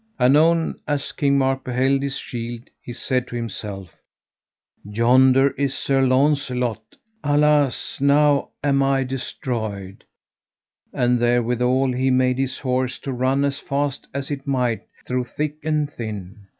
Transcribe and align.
Anon, 0.19 0.73
as 0.87 1.11
King 1.11 1.37
Mark 1.37 1.63
beheld 1.63 2.01
his 2.01 2.17
shield, 2.17 2.71
he 2.81 2.91
said 2.91 3.27
to 3.27 3.35
himself: 3.35 3.95
Yonder 4.83 5.51
is 5.59 5.75
Sir 5.77 6.01
Launcelot; 6.01 6.95
alas, 7.23 7.99
now 8.01 8.49
am 8.63 8.81
I 8.81 9.03
destroyed; 9.03 10.03
and 10.91 11.19
therewithal 11.19 11.91
he 11.93 12.09
made 12.09 12.39
his 12.39 12.57
horse 12.57 12.97
to 12.97 13.13
run 13.13 13.45
as 13.45 13.59
fast 13.59 14.07
as 14.11 14.31
it 14.31 14.47
might 14.47 14.81
through 15.05 15.25
thick 15.25 15.57
and 15.63 15.87
thin. 15.87 16.47